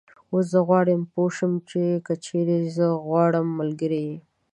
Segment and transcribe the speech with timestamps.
[0.31, 4.17] اوس زه غواړم پوی شم چې ته که چېرې زما غوره ملګری یې